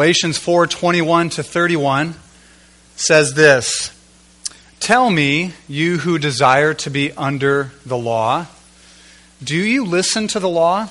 [0.00, 2.14] Galatians 4:21 to 31
[2.96, 3.90] says this
[4.80, 8.46] Tell me, you who desire to be under the law,
[9.44, 10.88] do you listen to the law?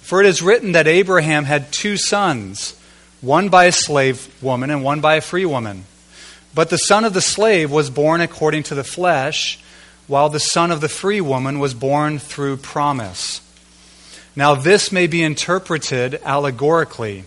[0.00, 2.72] For it is written that Abraham had two sons,
[3.20, 5.84] one by a slave woman and one by a free woman.
[6.54, 9.58] But the son of the slave was born according to the flesh,
[10.06, 13.42] while the son of the free woman was born through promise.
[14.34, 17.26] Now, this may be interpreted allegorically.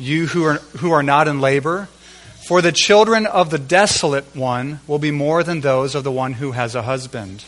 [0.00, 1.88] you who are, who are not in labor.
[2.48, 6.32] For the children of the desolate one will be more than those of the one
[6.32, 7.44] who has a husband.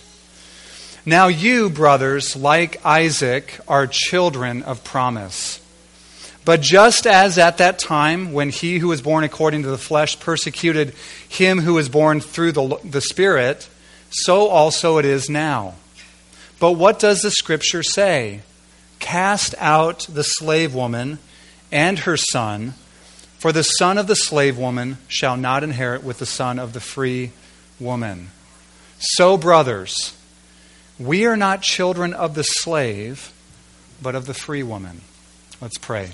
[1.04, 5.58] Now, you, brothers, like Isaac, are children of promise.
[6.44, 10.20] But just as at that time, when he who was born according to the flesh
[10.20, 10.94] persecuted
[11.28, 13.68] him who was born through the, the Spirit,
[14.10, 15.74] so also it is now.
[16.60, 18.42] But what does the Scripture say?
[19.00, 21.18] Cast out the slave woman
[21.72, 22.74] and her son,
[23.38, 26.80] for the son of the slave woman shall not inherit with the son of the
[26.80, 27.32] free
[27.80, 28.28] woman.
[28.98, 30.14] So, brothers,
[30.98, 33.32] we are not children of the slave,
[34.00, 35.00] but of the free woman.
[35.60, 36.10] Let's pray.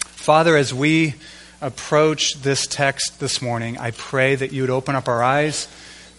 [0.00, 1.14] Father, as we
[1.60, 5.68] approach this text this morning, I pray that you would open up our eyes,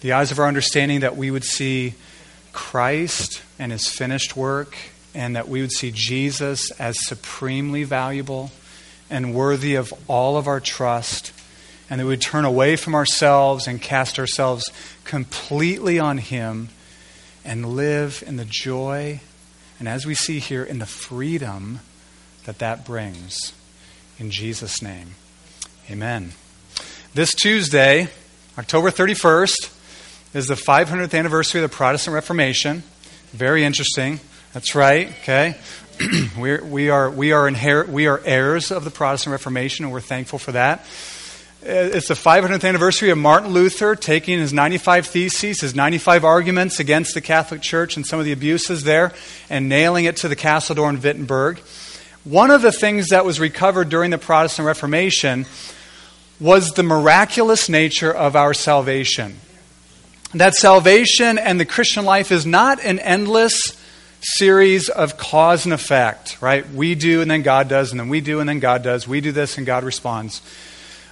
[0.01, 1.95] the eyes of our understanding, that we would see
[2.53, 4.77] Christ and his finished work
[5.13, 8.51] and that we would see Jesus as supremely valuable
[9.09, 11.33] and worthy of all of our trust,
[11.89, 14.69] and that we would turn away from ourselves and cast ourselves
[15.03, 16.69] completely on Him
[17.43, 19.19] and live in the joy,
[19.79, 21.79] and as we see here, in the freedom
[22.45, 23.53] that that brings.
[24.19, 25.15] In Jesus' name,
[25.89, 26.33] amen.
[27.13, 28.07] This Tuesday,
[28.57, 29.77] October 31st,
[30.33, 32.83] is the 500th anniversary of the Protestant Reformation.
[33.31, 34.21] Very interesting.
[34.53, 35.55] That's right, okay?
[36.37, 40.01] we're, we, are, we, are inherit, we are heirs of the Protestant Reformation, and we're
[40.01, 40.79] thankful for that.
[41.63, 46.81] Uh, it's the 500th anniversary of Martin Luther taking his 95 theses, his 95 arguments
[46.81, 49.13] against the Catholic Church and some of the abuses there,
[49.49, 51.59] and nailing it to the castle door in Wittenberg.
[52.25, 55.45] One of the things that was recovered during the Protestant Reformation
[56.41, 59.39] was the miraculous nature of our salvation.
[60.33, 63.77] That salvation and the Christian life is not an endless
[64.21, 66.67] series of cause and effect, right?
[66.69, 69.07] We do and then God does, and then we do and then God does.
[69.07, 70.41] We do this and God responds.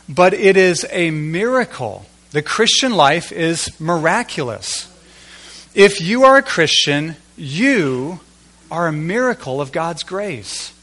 [0.07, 2.05] But it is a miracle.
[2.31, 4.87] The Christian life is miraculous.
[5.75, 8.19] If you are a Christian, you
[8.71, 10.73] are a miracle of God's grace.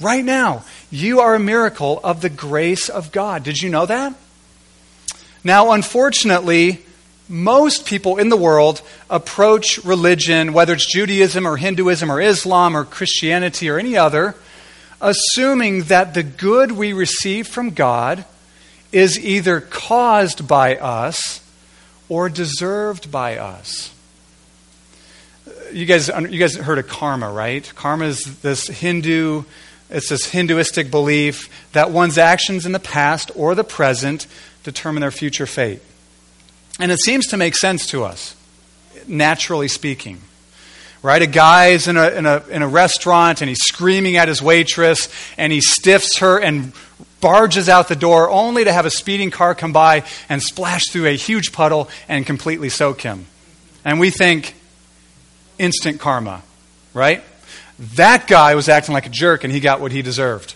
[0.00, 3.42] Right now, you are a miracle of the grace of God.
[3.44, 4.14] Did you know that?
[5.44, 6.84] Now, unfortunately,
[7.28, 12.84] most people in the world approach religion, whether it's Judaism or Hinduism or Islam or
[12.84, 14.34] Christianity or any other,
[15.00, 18.24] assuming that the good we receive from God
[18.92, 21.40] is either caused by us
[22.08, 23.92] or deserved by us.
[25.72, 27.70] You guys, you guys heard of karma, right?
[27.74, 29.44] Karma is this Hindu,
[29.88, 34.26] it's this Hinduistic belief that one's actions in the past or the present
[34.62, 35.80] determine their future fate.
[36.78, 38.34] And it seems to make sense to us,
[39.06, 40.20] naturally speaking.
[41.02, 41.20] Right?
[41.20, 44.40] A guy is in a, in, a, in a restaurant and he's screaming at his
[44.40, 46.72] waitress and he stiffs her and
[47.20, 51.06] barges out the door only to have a speeding car come by and splash through
[51.06, 53.26] a huge puddle and completely soak him.
[53.84, 54.54] And we think,
[55.58, 56.42] instant karma,
[56.94, 57.24] right?
[57.96, 60.54] That guy was acting like a jerk and he got what he deserved.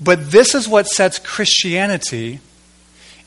[0.00, 2.40] But this is what sets Christianity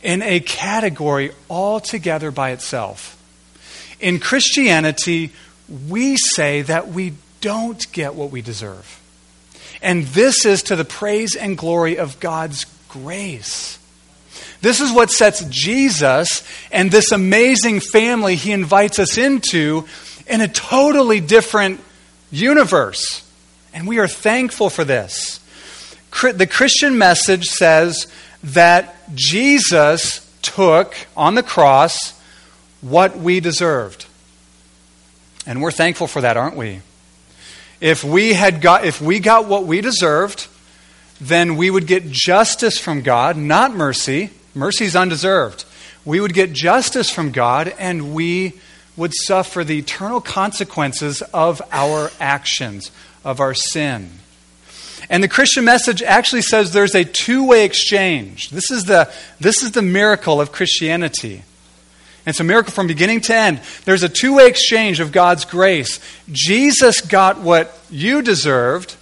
[0.01, 3.15] in a category altogether by itself.
[3.99, 5.31] In Christianity,
[5.87, 8.99] we say that we don't get what we deserve.
[9.81, 13.77] And this is to the praise and glory of God's grace.
[14.61, 19.85] This is what sets Jesus and this amazing family he invites us into
[20.27, 21.79] in a totally different
[22.29, 23.25] universe.
[23.73, 25.39] And we are thankful for this.
[26.21, 28.07] The Christian message says
[28.43, 32.19] that Jesus took on the cross
[32.81, 34.05] what we deserved.
[35.45, 36.81] And we're thankful for that, aren't we?
[37.81, 40.47] If we had got if we got what we deserved,
[41.21, 44.31] then we would get justice from God, not mercy.
[44.53, 45.65] Mercy is undeserved.
[46.05, 48.53] We would get justice from God and we
[48.95, 52.91] would suffer the eternal consequences of our actions,
[53.23, 54.09] of our sin.
[55.09, 58.49] And the Christian message actually says there's a two way exchange.
[58.49, 61.43] This is, the, this is the miracle of Christianity.
[62.25, 63.61] It's a miracle from beginning to end.
[63.85, 65.99] There's a two way exchange of God's grace.
[66.31, 68.95] Jesus got what you deserved,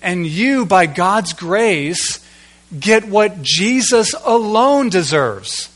[0.00, 2.24] and you, by God's grace,
[2.78, 5.70] get what Jesus alone deserves.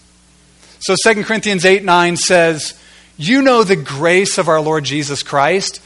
[0.81, 2.75] So 2 Corinthians 8 9 says,
[3.17, 5.83] You know the grace of our Lord Jesus Christ,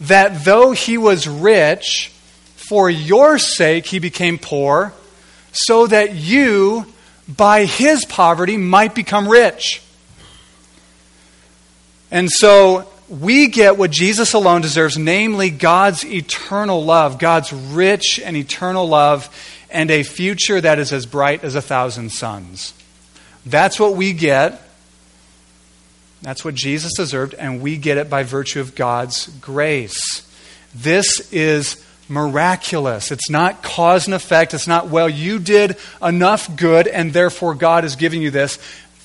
[0.00, 2.12] that though he was rich,
[2.68, 4.92] for your sake he became poor,
[5.52, 6.84] so that you,
[7.26, 9.80] by his poverty, might become rich.
[12.10, 18.36] And so we get what Jesus alone deserves, namely God's eternal love, God's rich and
[18.36, 19.34] eternal love,
[19.70, 22.74] and a future that is as bright as a thousand suns.
[23.46, 24.60] That's what we get.
[26.20, 30.26] That's what Jesus deserved, and we get it by virtue of God's grace.
[30.74, 33.10] This is miraculous.
[33.10, 34.54] It's not cause and effect.
[34.54, 38.58] It's not, well, you did enough good, and therefore God is giving you this.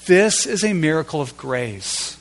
[0.05, 2.17] This is a miracle of grace.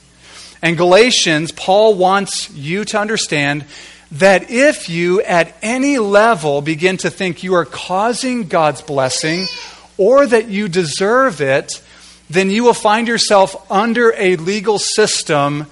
[0.62, 3.64] And Galatians, Paul wants you to understand
[4.12, 9.46] that if you at any level begin to think you are causing God's blessing
[9.96, 11.82] or that you deserve it,
[12.28, 15.66] then you will find yourself under a legal system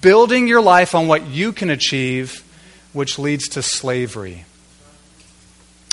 [0.00, 2.42] building your life on what you can achieve,
[2.92, 4.44] which leads to slavery.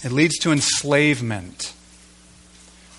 [0.03, 1.73] It leads to enslavement.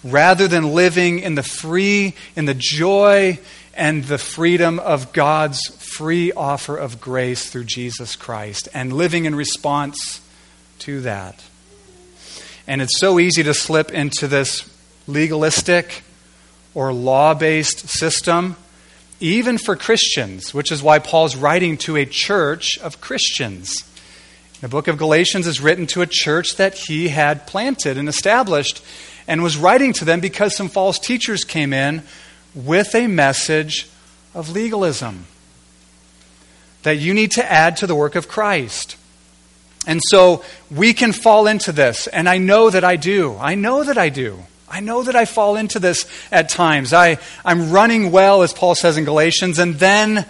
[0.03, 3.39] Rather than living in the free, in the joy
[3.75, 9.35] and the freedom of God's free offer of grace through Jesus Christ and living in
[9.35, 10.21] response
[10.81, 11.43] to that.
[12.67, 14.69] And it's so easy to slip into this
[15.07, 16.03] legalistic
[16.75, 18.57] or law based system,
[19.21, 23.85] even for Christians, which is why Paul's writing to a church of Christians.
[24.65, 28.83] The book of Galatians is written to a church that he had planted and established
[29.29, 32.03] and was writing to them because some false teachers came in
[32.55, 33.87] with a message
[34.33, 35.27] of legalism
[36.83, 38.97] that you need to add to the work of Christ.
[39.87, 43.37] And so we can fall into this, and I know that I do.
[43.39, 44.45] I know that I do.
[44.67, 46.95] I know that I fall into this at times.
[46.95, 50.25] I, I'm running well, as Paul says in Galatians, and then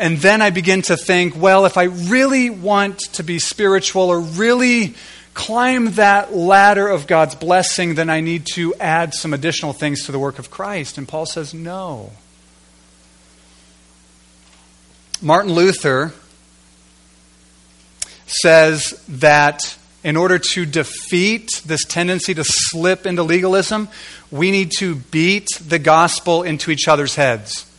[0.00, 4.18] and then I begin to think, well, if I really want to be spiritual or
[4.18, 4.94] really
[5.34, 10.12] climb that ladder of God's blessing, then I need to add some additional things to
[10.12, 10.96] the work of Christ.
[10.96, 12.12] And Paul says, no.
[15.20, 16.14] Martin Luther
[18.26, 23.90] says that in order to defeat this tendency to slip into legalism,
[24.30, 27.69] we need to beat the gospel into each other's heads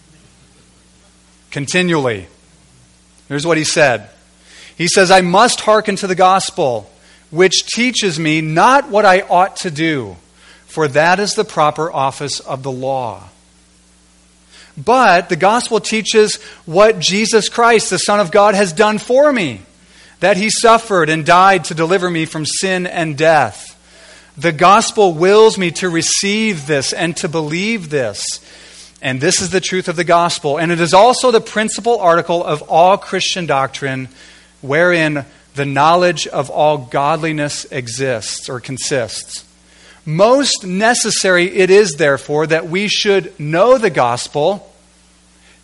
[1.52, 2.28] continually.
[3.28, 4.10] Here's what he said
[4.78, 6.90] He says, I must hearken to the gospel,
[7.30, 10.18] which teaches me not what I ought to do,
[10.66, 13.30] for that is the proper office of the law.
[14.78, 19.62] But the gospel teaches what Jesus Christ, the Son of God, has done for me
[20.22, 23.68] that he suffered and died to deliver me from sin and death.
[24.38, 28.24] The gospel wills me to receive this and to believe this.
[29.02, 30.60] And this is the truth of the gospel.
[30.60, 34.10] And it is also the principal article of all Christian doctrine
[34.62, 39.46] wherein the knowledge of all godliness exists or consists.
[40.06, 44.72] Most necessary it is, therefore, that we should know the gospel,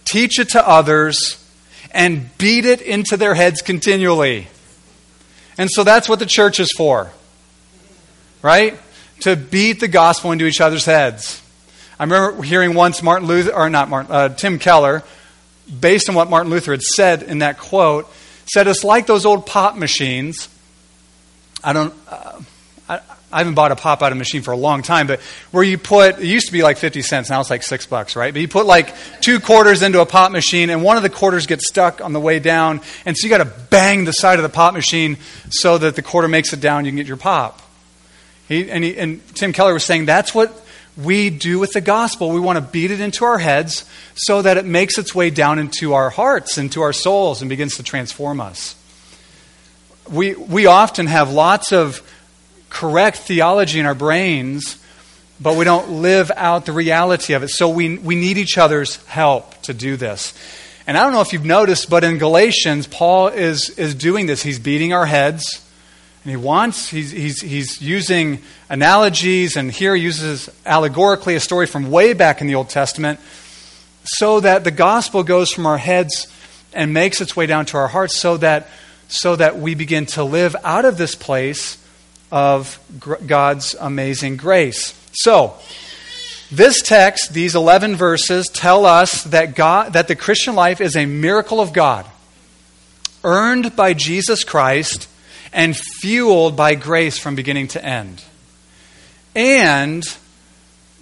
[0.05, 1.43] teach it to others,
[1.91, 4.47] and beat it into their heads continually.
[5.57, 7.09] And so that's what the church is for,
[8.41, 8.77] right?
[9.21, 11.41] To beat the gospel into each other's heads.
[11.99, 15.03] I remember hearing once Martin Luther, or not Martin, uh, Tim Keller,
[15.79, 18.11] based on what Martin Luther had said in that quote,
[18.53, 20.47] said it's like those old pop machines.
[21.63, 21.93] I don't.
[22.07, 22.39] Uh,
[22.87, 22.99] I,
[23.29, 25.19] I haven't bought a pop out of a machine for a long time, but
[25.51, 28.15] where you put, it used to be like 50 cents, now it's like six bucks,
[28.15, 28.33] right?
[28.33, 31.45] But you put like two quarters into a pop machine, and one of the quarters
[31.45, 34.43] gets stuck on the way down, and so you got to bang the side of
[34.43, 35.17] the pop machine
[35.49, 37.61] so that the quarter makes it down, you can get your pop.
[38.47, 40.65] He, and, he, and Tim Keller was saying that's what
[40.97, 42.31] we do with the gospel.
[42.31, 43.85] We want to beat it into our heads
[44.15, 47.77] so that it makes its way down into our hearts, into our souls, and begins
[47.77, 48.75] to transform us.
[50.09, 52.01] We, we often have lots of
[52.69, 54.77] correct theology in our brains,
[55.39, 57.49] but we don't live out the reality of it.
[57.49, 60.33] So we, we need each other's help to do this.
[60.87, 64.41] And I don't know if you've noticed, but in Galatians, Paul is, is doing this.
[64.41, 65.66] He's beating our heads.
[66.27, 71.65] And he wants, he's, he's, he's using analogies, and here he uses allegorically a story
[71.67, 73.21] from way back in the Old Testament,
[74.03, 76.27] so that the gospel goes from our heads
[76.73, 78.67] and makes its way down to our hearts, so that,
[79.07, 81.77] so that we begin to live out of this place
[82.29, 82.77] of
[83.25, 84.99] God's amazing grace.
[85.13, 85.53] So,
[86.51, 91.05] this text, these 11 verses, tell us that, God, that the Christian life is a
[91.05, 92.05] miracle of God,
[93.23, 95.07] earned by Jesus Christ
[95.53, 98.23] and fueled by grace from beginning to end.
[99.35, 100.03] And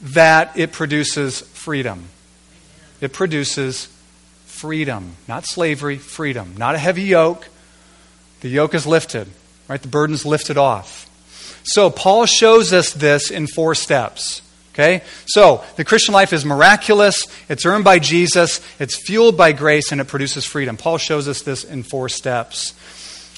[0.02, 2.10] that it produces freedom.
[3.02, 3.88] It produces
[4.46, 6.56] freedom, not slavery, freedom.
[6.58, 7.48] Not a heavy yoke.
[8.42, 9.28] The yoke is lifted,
[9.68, 9.82] right?
[9.82, 11.10] The burden's lifted off.
[11.64, 14.42] So, Paul shows us this in four steps.
[14.74, 15.04] Okay?
[15.25, 20.02] So, the Christian life is miraculous, it's earned by Jesus, it's fueled by grace, and
[20.02, 20.78] it produces freedom.
[20.78, 22.74] Paul shows us this in four steps.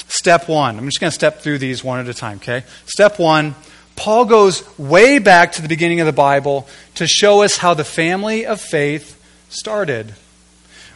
[0.08, 2.64] Step one, I'm just going to step through these one at a time, okay?
[2.86, 3.56] Step one,
[3.96, 7.84] Paul goes way back to the beginning of the Bible to show us how the
[7.84, 10.14] family of faith started.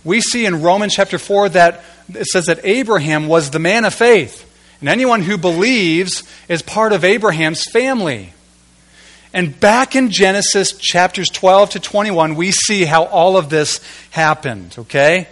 [0.03, 3.93] We see in Romans chapter 4 that it says that Abraham was the man of
[3.93, 4.47] faith.
[4.79, 8.33] And anyone who believes is part of Abraham's family.
[9.33, 14.75] And back in Genesis chapters 12 to 21, we see how all of this happened,
[14.77, 15.27] okay?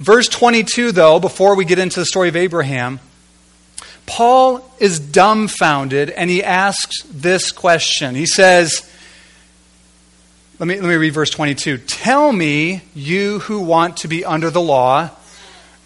[0.00, 2.98] Verse 22, though, before we get into the story of Abraham,
[4.06, 8.14] Paul is dumbfounded and he asks this question.
[8.14, 8.90] He says,
[10.58, 11.78] let me, let me read verse 22.
[11.78, 15.10] Tell me, you who want to be under the law,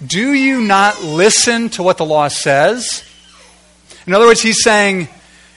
[0.04, 3.04] do you not listen to what the law says?
[4.06, 5.08] In other words, he's saying,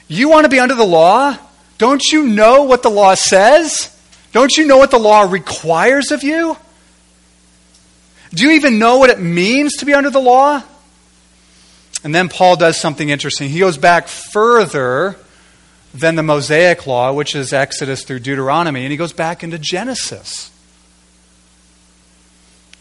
[0.06, 1.36] You want to be under the law?
[1.78, 3.94] Don't you know what the law says?
[4.32, 6.56] Don't you know what the law requires of you?
[8.34, 10.62] Do you even know what it means to be under the law?
[12.04, 13.48] And then Paul does something interesting.
[13.48, 15.16] He goes back further
[15.94, 20.50] than the Mosaic law, which is Exodus through Deuteronomy, and he goes back into Genesis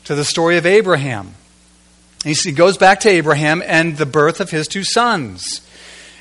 [0.03, 1.33] to the story of Abraham.
[2.23, 5.61] He goes back to Abraham and the birth of his two sons.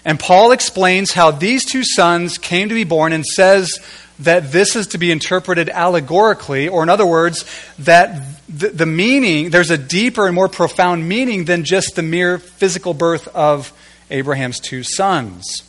[0.07, 3.81] And Paul explains how these two sons came to be born and says
[4.21, 7.45] that this is to be interpreted allegorically, or in other words,
[7.81, 12.39] that the, the, meaning, there's a deeper and more profound meaning than just the mere
[12.39, 13.73] physical birth of
[14.09, 15.65] Abraham's two sons.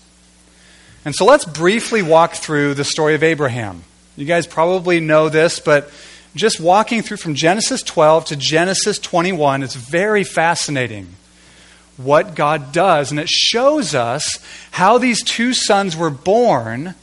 [1.04, 3.82] And so let's briefly walk through the story of Abraham.
[4.16, 5.92] You guys probably know this, but
[6.36, 11.08] just walking through from Genesis 12 to Genesis 21, it's very fascinating
[11.98, 13.12] what God does.
[13.12, 14.40] And it shows us
[14.72, 16.96] how these two sons were born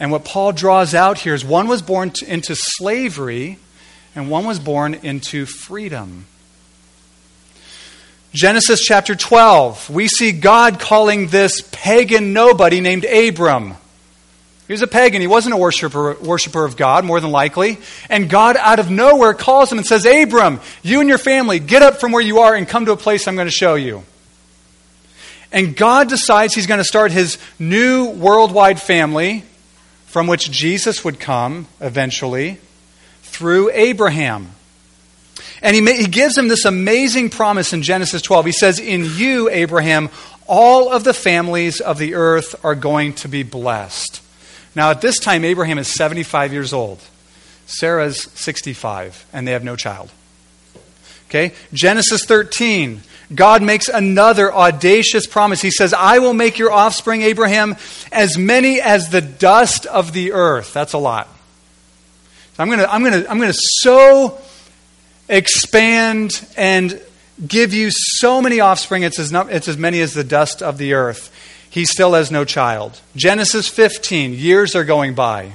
[0.00, 3.58] and what Paul draws out here is one was born into slavery
[4.16, 6.24] and one was born into freedom.
[8.32, 13.74] Genesis chapter 12, we see God calling this pagan nobody named Abram.
[14.70, 15.20] He was a pagan.
[15.20, 17.78] He wasn't a worshiper, worshiper of God, more than likely.
[18.08, 21.82] And God, out of nowhere, calls him and says, Abram, you and your family, get
[21.82, 24.04] up from where you are and come to a place I'm going to show you.
[25.50, 29.42] And God decides he's going to start his new worldwide family
[30.06, 32.60] from which Jesus would come eventually
[33.22, 34.52] through Abraham.
[35.62, 38.46] And he, he gives him this amazing promise in Genesis 12.
[38.46, 40.10] He says, In you, Abraham,
[40.46, 44.22] all of the families of the earth are going to be blessed.
[44.74, 47.00] Now, at this time, Abraham is 75 years old.
[47.66, 50.10] Sarah's 65, and they have no child.
[51.28, 51.54] Okay?
[51.72, 53.02] Genesis 13.
[53.32, 55.62] God makes another audacious promise.
[55.62, 57.76] He says, I will make your offspring, Abraham,
[58.10, 60.72] as many as the dust of the earth.
[60.72, 61.28] That's a lot.
[62.54, 64.40] So I'm going to I'm to I'm to so
[65.28, 67.00] expand and
[67.46, 70.94] give you so many offspring, it's as, it's as many as the dust of the
[70.94, 71.32] earth.
[71.70, 73.00] He still has no child.
[73.16, 75.52] Genesis 15, years are going by.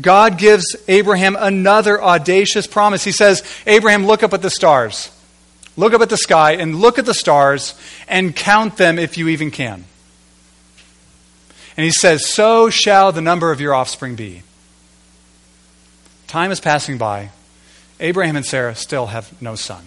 [0.00, 3.04] God gives Abraham another audacious promise.
[3.04, 5.10] He says, Abraham, look up at the stars.
[5.76, 9.28] Look up at the sky and look at the stars and count them if you
[9.28, 9.84] even can.
[11.76, 14.42] And he says, So shall the number of your offspring be.
[16.26, 17.30] Time is passing by.
[18.00, 19.84] Abraham and Sarah still have no son,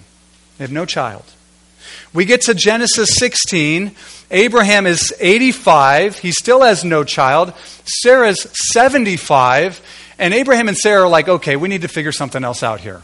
[0.57, 1.25] they have no child.
[2.13, 3.95] We get to Genesis 16.
[4.31, 6.19] Abraham is 85.
[6.19, 7.53] He still has no child.
[7.85, 9.81] Sarah's 75.
[10.19, 13.03] And Abraham and Sarah are like, okay, we need to figure something else out here.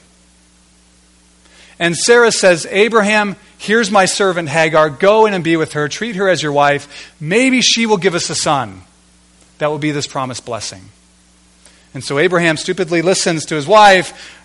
[1.80, 4.90] And Sarah says, Abraham, here's my servant Hagar.
[4.90, 5.88] Go in and be with her.
[5.88, 7.14] Treat her as your wife.
[7.20, 8.82] Maybe she will give us a son.
[9.58, 10.84] That will be this promised blessing.
[11.94, 14.43] And so Abraham stupidly listens to his wife,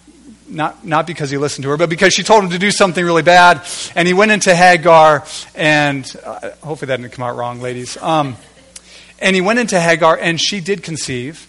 [0.50, 3.04] not, not because he listened to her, but because she told him to do something
[3.04, 3.62] really bad.
[3.94, 5.24] And he went into Hagar,
[5.54, 7.96] and uh, hopefully that didn't come out wrong, ladies.
[8.02, 8.36] Um,
[9.18, 11.48] and he went into Hagar, and she did conceive,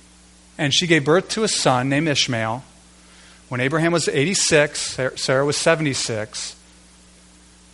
[0.58, 2.63] and she gave birth to a son named Ishmael.
[3.50, 6.56] When Abraham was 86, Sarah was 76,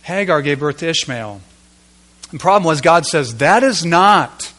[0.02, 1.40] Hagar gave birth to Ishmael.
[2.32, 4.52] The problem was, God says, that is not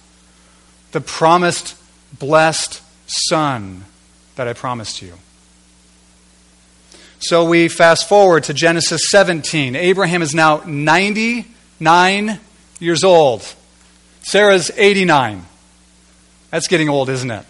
[0.91, 1.75] the promised,
[2.17, 3.85] blessed son
[4.35, 5.13] that I promised you.
[7.19, 9.75] So we fast forward to Genesis 17.
[9.75, 12.39] Abraham is now 99
[12.79, 13.55] years old.
[14.21, 15.43] Sarah's 89.
[16.51, 17.45] That's getting old, isn't it?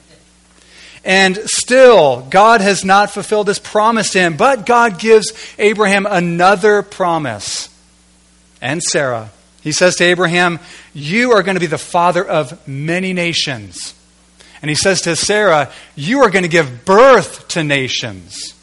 [1.04, 6.82] And still, God has not fulfilled his promise to him, but God gives Abraham another
[6.82, 7.70] promise.
[8.62, 9.32] And Sarah.
[9.62, 10.60] He says to Abraham,
[10.94, 13.94] You are going to be the father of many nations.
[14.62, 18.54] And he says to Sarah, You are going to give birth to nations.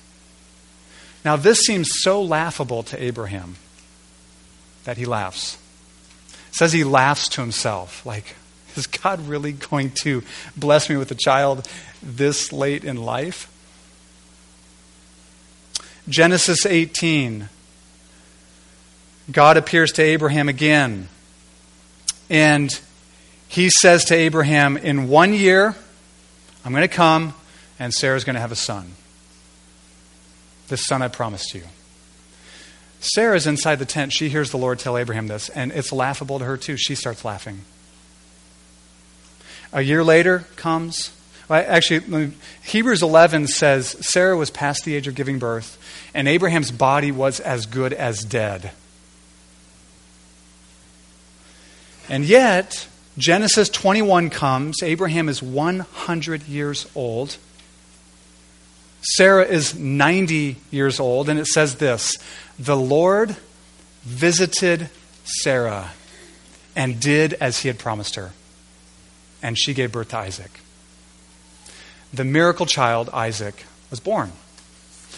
[1.24, 3.56] Now, this seems so laughable to Abraham
[4.84, 5.56] that he laughs.
[6.50, 8.36] It says he laughs to himself, like,
[8.76, 10.22] is God really going to
[10.56, 11.68] bless me with a child
[12.02, 13.50] this late in life?
[16.08, 17.48] Genesis 18.
[19.32, 21.08] God appears to Abraham again.
[22.28, 22.70] And
[23.48, 25.74] he says to Abraham, In one year,
[26.64, 27.32] I'm going to come,
[27.78, 28.92] and Sarah's going to have a son
[30.68, 31.62] this son I promised you.
[33.00, 34.12] Sarah's inside the tent.
[34.12, 36.76] She hears the Lord tell Abraham this, and it's laughable to her too.
[36.76, 37.60] She starts laughing.
[39.72, 41.10] A year later comes.
[41.48, 45.78] Well, actually, Hebrews 11 says Sarah was past the age of giving birth,
[46.14, 48.70] and Abraham's body was as good as dead.
[52.08, 52.86] And yet,
[53.18, 54.82] Genesis 21 comes.
[54.82, 57.36] Abraham is 100 years old.
[59.04, 62.16] Sarah is 90 years old, and it says this
[62.58, 63.36] The Lord
[64.02, 64.88] visited
[65.24, 65.92] Sarah
[66.74, 68.32] and did as he had promised her,
[69.42, 70.60] and she gave birth to Isaac.
[72.12, 74.32] The miracle child, Isaac, was born.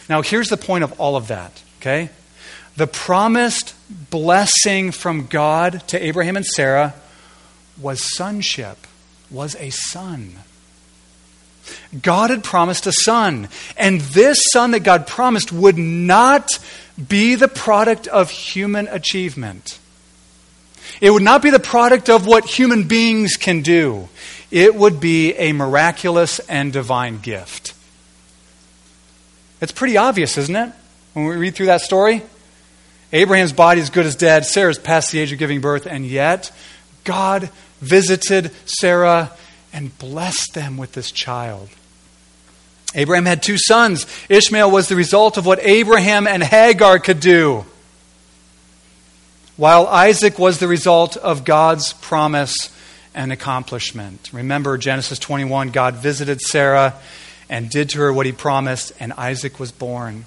[0.08, 2.10] Now, here's the point of all of that, okay?
[2.76, 6.94] The promised blessing from God to Abraham and Sarah
[7.80, 8.78] was sonship,
[9.30, 10.36] was a son.
[12.02, 13.48] God had promised a son.
[13.76, 16.48] And this son that God promised would not
[17.08, 19.78] be the product of human achievement.
[21.00, 24.08] It would not be the product of what human beings can do.
[24.50, 27.74] It would be a miraculous and divine gift.
[29.60, 30.72] It's pretty obvious, isn't it?
[31.12, 32.22] When we read through that story.
[33.12, 34.44] Abraham's body is good as dead.
[34.44, 35.86] Sarah's past the age of giving birth.
[35.86, 36.50] And yet,
[37.04, 37.50] God
[37.80, 39.32] visited Sarah
[39.76, 41.68] and blessed them with this child.
[42.94, 44.06] Abraham had two sons.
[44.30, 47.66] Ishmael was the result of what Abraham and Hagar could do,
[49.58, 52.56] while Isaac was the result of God's promise
[53.14, 54.30] and accomplishment.
[54.32, 56.94] Remember Genesis 21 God visited Sarah
[57.50, 60.24] and did to her what he promised, and Isaac was born.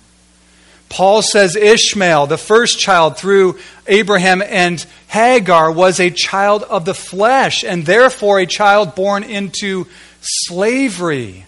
[0.89, 6.95] Paul says Ishmael, the first child through Abraham and Hagar, was a child of the
[6.95, 9.85] flesh and therefore a child born into
[10.21, 11.45] slavery.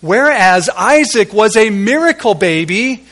[0.00, 3.04] Whereas Isaac was a miracle baby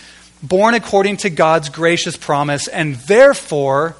[0.43, 3.97] born according to God's gracious promise and therefore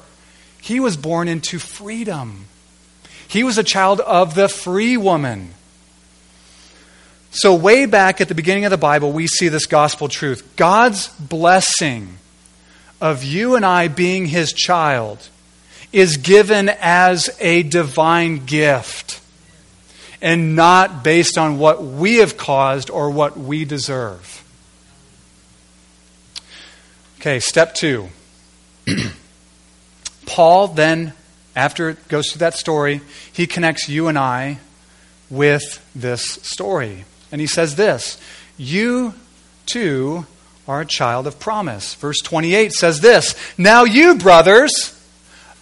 [0.61, 2.45] he was born into freedom.
[3.27, 5.53] He was a child of the free woman.
[7.35, 11.07] So, way back at the beginning of the Bible, we see this gospel truth God's
[11.07, 12.19] blessing
[13.01, 15.29] of you and I being his child
[15.91, 19.19] is given as a divine gift
[20.21, 24.43] and not based on what we have caused or what we deserve.
[27.19, 28.09] Okay, step two.
[30.27, 31.13] Paul then,
[31.55, 34.59] after it goes through that story, he connects you and I
[35.31, 37.05] with this story.
[37.33, 38.21] And he says this
[38.57, 39.15] You
[39.65, 40.25] too
[40.67, 41.95] are a child of promise.
[41.95, 44.71] Verse 28 says this Now you, brothers,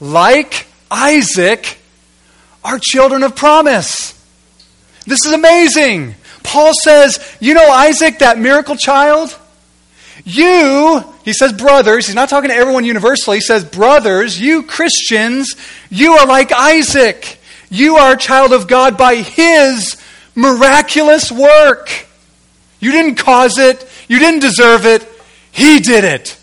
[0.02, 1.80] like Isaac,
[2.64, 4.14] are children of promise.
[5.08, 6.16] This is amazing.
[6.44, 9.38] Paul says, You know Isaac, that miracle child?
[10.26, 15.56] You, he says brothers, he's not talking to everyone universally, he says brothers, you Christians,
[15.90, 17.40] you are like Isaac.
[17.70, 20.01] You are a child of God by his
[20.36, 22.08] miraculous work.
[22.80, 25.08] You didn't cause it, you didn't deserve it.
[25.52, 26.38] He did it.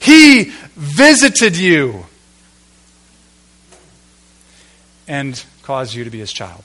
[0.00, 2.06] He visited you
[5.08, 6.62] and caused you to be his child.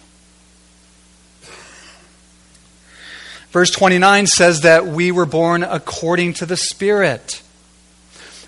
[3.51, 7.41] Verse 29 says that we were born according to the Spirit,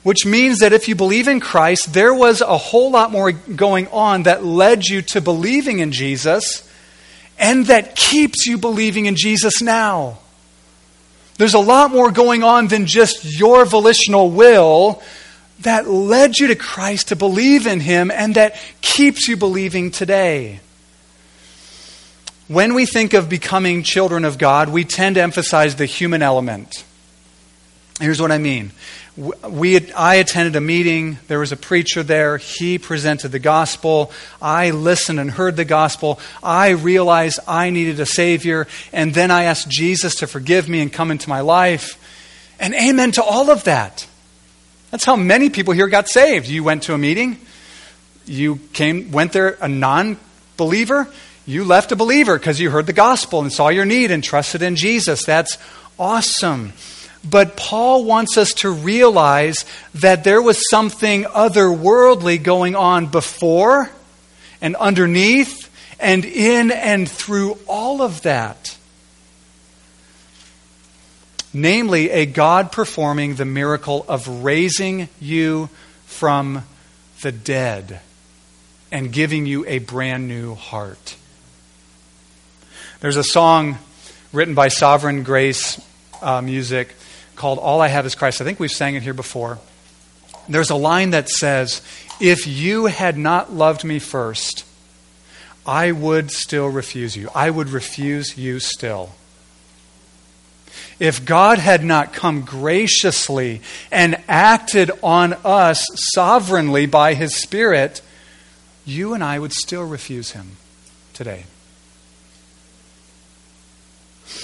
[0.02, 3.88] which means that if you believe in Christ, there was a whole lot more going
[3.90, 6.65] on that led you to believing in Jesus
[7.38, 10.20] and that keeps you believing in Jesus now.
[11.38, 15.02] There's a lot more going on than just your volitional will
[15.60, 20.60] that led you to Christ to believe in Him and that keeps you believing today.
[22.48, 26.84] When we think of becoming children of God, we tend to emphasize the human element.
[28.00, 28.72] Here's what I mean.
[29.18, 31.20] We, I attended a meeting.
[31.28, 32.38] There was a preacher there.
[32.38, 34.12] He presented the gospel.
[34.42, 36.20] I listened and heard the gospel.
[36.44, 38.68] I realized I needed a Savior.
[38.92, 41.98] And then I asked Jesus to forgive me and come into my life.
[42.60, 44.06] And amen to all of that.
[44.92, 46.48] That's how many people here got saved.
[46.48, 47.40] You went to a meeting.
[48.26, 50.18] You came, went there a non
[50.58, 51.08] believer.
[51.46, 54.62] You left a believer because you heard the gospel and saw your need and trusted
[54.62, 55.24] in Jesus.
[55.24, 55.58] That's
[55.98, 56.74] awesome.
[57.28, 63.90] But Paul wants us to realize that there was something otherworldly going on before
[64.62, 68.78] and underneath and in and through all of that.
[71.54, 75.70] Namely, a God performing the miracle of raising you
[76.06, 76.64] from
[77.22, 78.02] the dead
[78.92, 81.16] and giving you a brand new heart.
[83.00, 83.78] There's a song
[84.32, 85.82] written by Sovereign Grace
[86.22, 86.94] uh, Music
[87.36, 88.42] called All I Have is Christ.
[88.42, 89.60] I think we've sang it here before.
[90.48, 91.82] There's a line that says,
[92.20, 94.66] If you had not loved me first,
[95.66, 97.30] I would still refuse you.
[97.34, 99.12] I would refuse you still.
[101.00, 108.02] If God had not come graciously and acted on us sovereignly by His Spirit,
[108.86, 110.58] you and I would still refuse Him
[111.14, 111.46] today.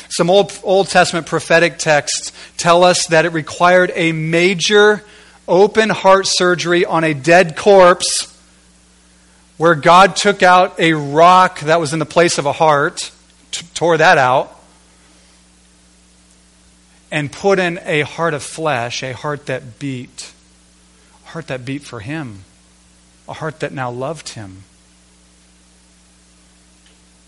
[0.10, 5.04] Some Old, Old Testament prophetic texts tell us that it required a major
[5.48, 8.28] open heart surgery on a dead corpse
[9.58, 13.12] where God took out a rock that was in the place of a heart,
[13.52, 14.60] t- tore that out,
[17.12, 20.32] and put in a heart of flesh, a heart that beat,
[21.26, 22.44] a heart that beat for Him,
[23.28, 24.64] a heart that now loved Him.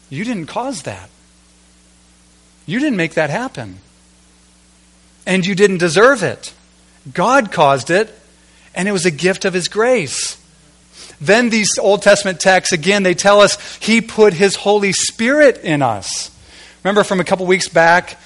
[0.09, 1.09] You didn't cause that.
[2.65, 3.79] You didn't make that happen.
[5.25, 6.53] And you didn't deserve it.
[7.11, 8.13] God caused it,
[8.73, 10.37] and it was a gift of His grace.
[11.19, 15.81] Then these Old Testament texts, again, they tell us He put His Holy Spirit in
[15.81, 16.31] us.
[16.83, 18.17] Remember from a couple weeks back,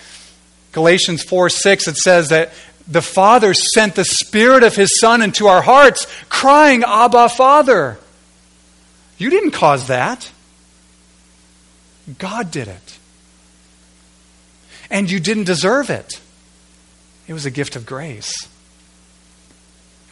[0.72, 2.52] Galatians 4 6, it says that
[2.88, 7.98] the Father sent the Spirit of His Son into our hearts, crying, Abba, Father.
[9.18, 10.32] You didn't cause that.
[12.20, 12.87] God did it
[14.90, 16.20] and you didn't deserve it.
[17.28, 18.48] It was a gift of grace.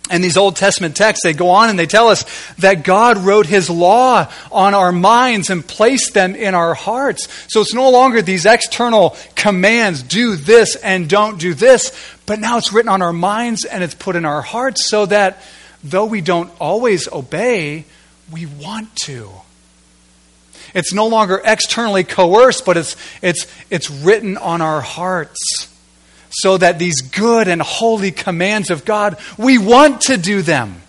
[0.10, 2.26] And these Old Testament texts, they go on and they tell us
[2.58, 7.28] that God wrote His law on our minds and placed them in our hearts.
[7.52, 11.92] So it's no longer these external commands, do this and don't do this,
[12.28, 15.42] but now it's written on our minds and it's put in our hearts so that
[15.84, 17.86] though we don't always obey,
[18.32, 19.32] we want to.
[20.76, 25.70] It's no longer externally coerced, but it's, it's, it's written on our hearts
[26.30, 30.82] so that these good and holy commands of God, we want to do them.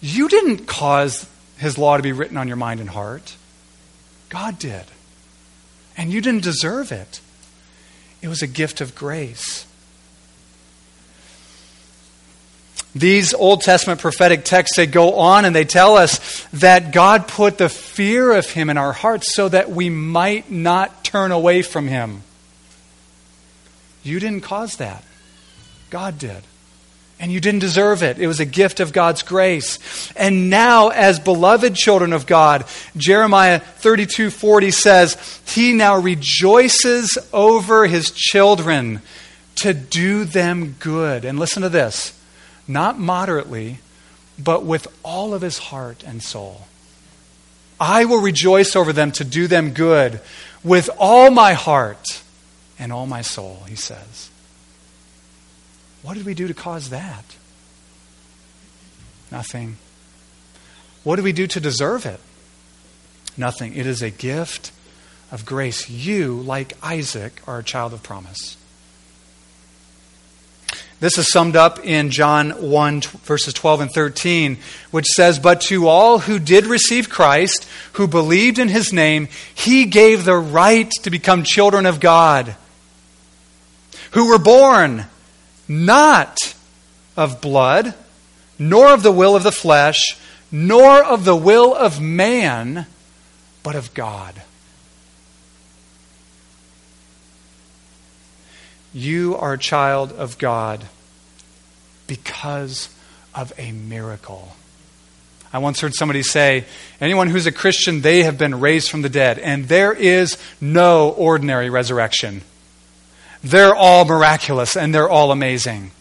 [0.00, 1.24] You didn't cause
[1.56, 3.36] His law to be written on your mind and heart,
[4.28, 4.84] God did.
[5.96, 7.20] And you didn't deserve it.
[8.22, 9.67] It was a gift of grace.
[12.94, 17.58] These Old Testament prophetic texts, they go on and they tell us that God put
[17.58, 21.86] the fear of Him in our hearts so that we might not turn away from
[21.86, 22.22] Him.
[24.02, 25.04] You didn't cause that.
[25.90, 26.42] God did.
[27.20, 28.18] And you didn't deserve it.
[28.18, 29.78] It was a gift of God's grace.
[30.14, 32.64] And now, as beloved children of God,
[32.96, 39.02] Jeremiah 32 40 says, He now rejoices over His children
[39.56, 41.24] to do them good.
[41.24, 42.17] And listen to this
[42.68, 43.78] not moderately,
[44.38, 46.68] but with all of his heart and soul.
[47.80, 50.20] I will rejoice over them to do them good
[50.62, 52.22] with all my heart
[52.78, 54.30] and all my soul, he says.
[56.02, 57.24] What did we do to cause that?
[59.30, 59.76] Nothing.
[61.04, 62.20] What did we do to deserve it?
[63.36, 63.74] Nothing.
[63.74, 64.72] It is a gift
[65.30, 65.88] of grace.
[65.88, 68.57] You, like Isaac, are a child of promise.
[71.00, 74.58] This is summed up in John 1, verses 12 and 13,
[74.90, 79.84] which says, But to all who did receive Christ, who believed in his name, he
[79.84, 82.56] gave the right to become children of God,
[84.10, 85.06] who were born
[85.68, 86.54] not
[87.16, 87.94] of blood,
[88.58, 90.18] nor of the will of the flesh,
[90.50, 92.86] nor of the will of man,
[93.62, 94.42] but of God.
[98.98, 100.84] You are a child of God
[102.08, 102.88] because
[103.32, 104.56] of a miracle.
[105.52, 106.64] I once heard somebody say,
[107.00, 109.38] anyone who's a Christian, they have been raised from the dead.
[109.38, 112.42] And there is no ordinary resurrection.
[113.44, 115.92] They're all miraculous and they're all amazing.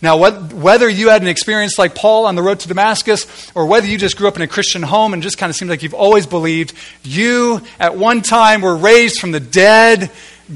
[0.00, 3.88] Now, whether you had an experience like Paul on the road to Damascus, or whether
[3.88, 5.94] you just grew up in a Christian home and just kind of seemed like you've
[5.94, 10.12] always believed, you at one time were raised from the dead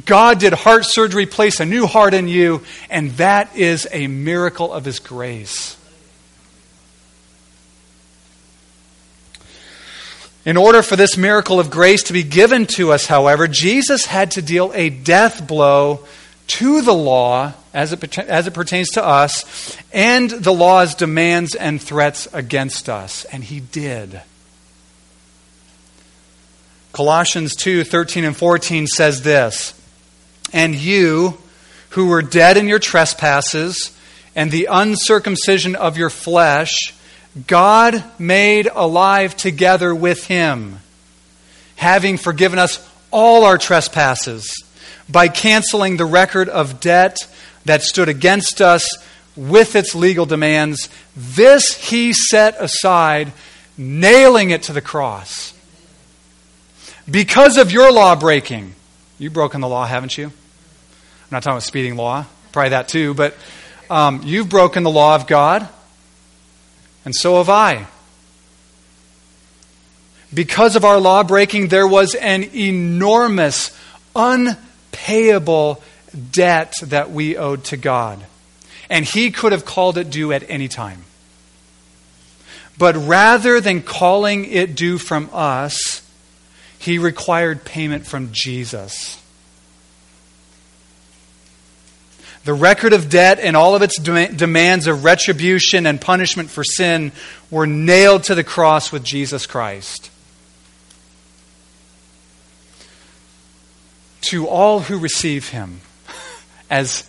[0.07, 4.73] God did heart surgery, place a new heart in you, and that is a miracle
[4.73, 5.77] of His grace.
[10.45, 14.31] In order for this miracle of grace to be given to us, however, Jesus had
[14.33, 16.07] to deal a death blow
[16.47, 21.81] to the law as it, as it pertains to us and the law's demands and
[21.81, 23.25] threats against us.
[23.27, 24.21] And he did.
[26.93, 29.80] Colossians 2 13 and 14 says this
[30.53, 31.39] and you,
[31.91, 33.97] who were dead in your trespasses
[34.35, 36.95] and the uncircumcision of your flesh,
[37.47, 40.81] God made alive together with him,
[41.77, 44.65] having forgiven us all our trespasses
[45.09, 47.19] by canceling the record of debt
[47.65, 48.89] that stood against us
[49.37, 50.89] with its legal demands.
[51.17, 53.33] This he set aside,
[53.77, 55.55] nailing it to the cross.
[57.11, 58.75] Because of your law breaking,
[59.19, 60.33] you've broken the law, haven't you?
[61.31, 63.37] I'm not talking about speeding law, probably that too, but
[63.89, 65.69] um, you've broken the law of God,
[67.05, 67.87] and so have I.
[70.35, 73.71] Because of our law breaking, there was an enormous,
[74.17, 75.81] unpayable
[76.33, 78.25] debt that we owed to God.
[78.89, 81.05] And He could have called it due at any time.
[82.77, 86.03] But rather than calling it due from us,
[86.81, 89.17] He required payment from Jesus.
[92.45, 96.65] The record of debt and all of its de- demands of retribution and punishment for
[96.65, 97.13] sin
[97.51, 100.11] were nailed to the cross with Jesus Christ.
[104.23, 105.81] To all who receive him
[106.71, 107.09] as,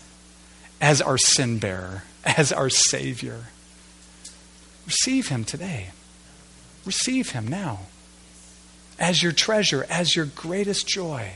[0.81, 3.45] as our sin bearer, as our Savior,
[4.85, 5.91] receive him today.
[6.85, 7.81] Receive him now
[9.01, 11.31] as your treasure, as your greatest joy.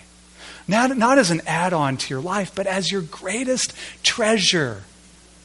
[0.67, 3.73] Not, not as an add on to your life, but as your greatest
[4.03, 4.83] treasure.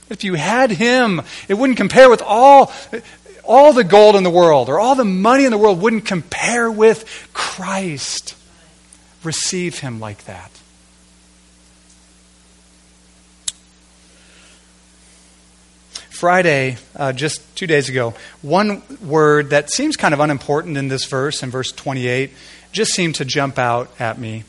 [0.09, 2.73] If you had Him, it wouldn't compare with all,
[3.45, 6.71] all the gold in the world or all the money in the world, wouldn't compare
[6.71, 8.35] with Christ.
[9.23, 10.51] Receive Him like that.
[16.09, 21.07] Friday, uh, just two days ago, one word that seems kind of unimportant in this
[21.07, 22.31] verse, in verse 28,
[22.73, 24.45] just seemed to jump out at me.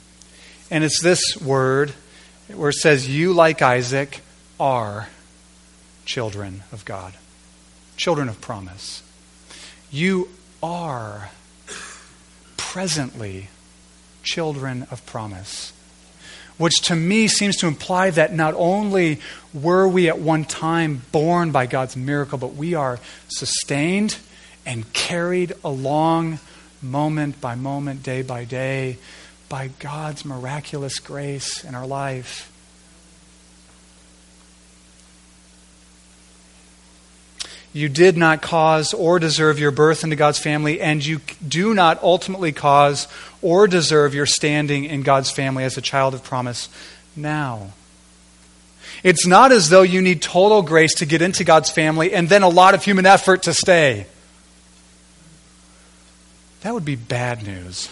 [0.72, 1.94] And it's this word
[2.48, 4.22] where it says, You, like Isaac,
[4.58, 5.10] are
[6.06, 7.14] children of God,
[7.98, 9.04] children of promise.
[9.92, 10.30] You
[10.64, 11.30] are
[12.56, 13.50] presently
[14.24, 15.74] children of promise.
[16.58, 19.20] Which to me seems to imply that not only
[19.54, 24.18] were we at one time born by God's miracle, but we are sustained
[24.66, 26.40] and carried along
[26.82, 28.98] moment by moment, day by day
[29.52, 32.50] by God's miraculous grace in our life.
[37.74, 42.02] You did not cause or deserve your birth into God's family, and you do not
[42.02, 43.10] ultimately cause
[43.42, 46.70] or deserve your standing in God's family as a child of promise
[47.18, 47.74] now.
[49.04, 52.44] It's not as though you need total grace to get into God's family and then
[52.44, 54.06] a lot of human effort to stay.
[56.62, 57.90] That would be bad news.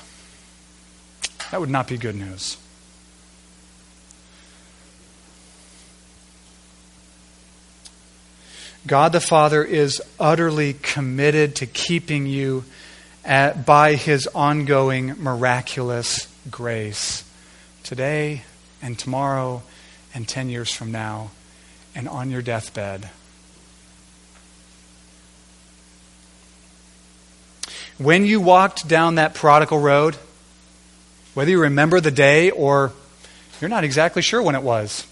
[1.51, 2.57] That would not be good news.
[8.87, 12.63] God the Father is utterly committed to keeping you
[13.25, 17.23] at, by his ongoing miraculous grace
[17.83, 18.43] today
[18.81, 19.61] and tomorrow
[20.13, 21.31] and 10 years from now
[21.93, 23.09] and on your deathbed.
[27.97, 30.17] When you walked down that prodigal road,
[31.33, 32.91] whether you remember the day or
[33.61, 35.05] you're not exactly sure when it was.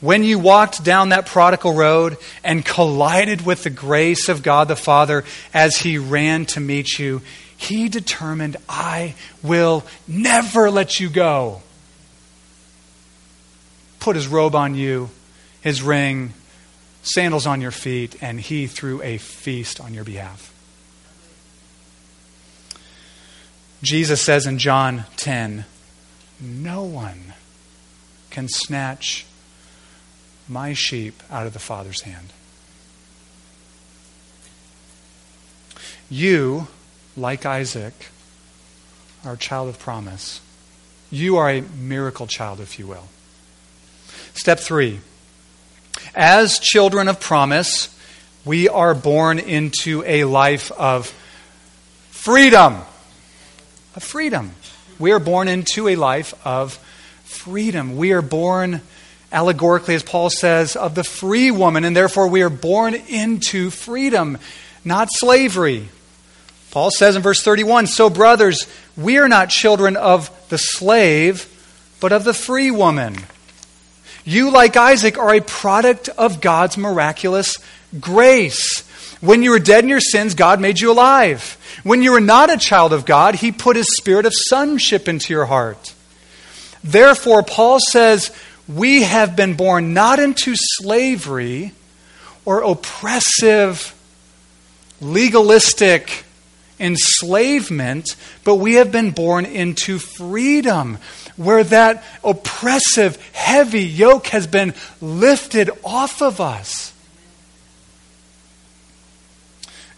[0.00, 4.76] When you walked down that prodigal road and collided with the grace of God the
[4.76, 7.20] Father as He ran to meet you,
[7.56, 11.62] He determined, I will never let you go.
[13.98, 15.10] Put His robe on you,
[15.62, 16.32] His ring,
[17.02, 20.54] sandals on your feet, and He threw a feast on your behalf.
[23.82, 25.64] Jesus says in John 10,
[26.40, 27.34] No one
[28.30, 29.24] can snatch
[30.48, 32.32] my sheep out of the Father's hand.
[36.10, 36.68] You,
[37.16, 37.92] like Isaac,
[39.24, 40.40] are a child of promise.
[41.10, 43.08] You are a miracle child, if you will.
[44.34, 45.00] Step three.
[46.14, 47.94] As children of promise,
[48.44, 51.12] we are born into a life of
[52.10, 52.82] freedom.
[53.98, 54.52] Of freedom.
[55.00, 56.76] We are born into a life of
[57.24, 57.96] freedom.
[57.96, 58.80] We are born
[59.32, 64.38] allegorically, as Paul says, of the free woman, and therefore we are born into freedom,
[64.84, 65.88] not slavery.
[66.70, 71.48] Paul says in verse 31 So, brothers, we are not children of the slave,
[71.98, 73.16] but of the free woman.
[74.24, 77.56] You, like Isaac, are a product of God's miraculous
[77.98, 78.87] grace.
[79.20, 81.56] When you were dead in your sins, God made you alive.
[81.82, 85.32] When you were not a child of God, He put His spirit of sonship into
[85.32, 85.94] your heart.
[86.84, 88.30] Therefore, Paul says,
[88.68, 91.72] we have been born not into slavery
[92.44, 93.94] or oppressive,
[95.00, 96.24] legalistic
[96.78, 100.98] enslavement, but we have been born into freedom,
[101.36, 106.92] where that oppressive, heavy yoke has been lifted off of us.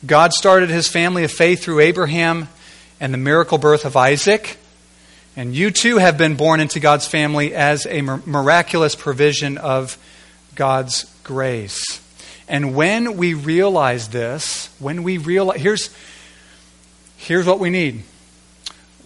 [0.06, 2.48] God started his family of faith through Abraham
[3.00, 4.56] and the miracle birth of Isaac.
[5.36, 9.98] And you too have been born into God's family as a miraculous provision of
[10.54, 12.00] God's grace.
[12.48, 15.94] And when we realize this, when we realize, here's,
[17.16, 18.02] here's what we need.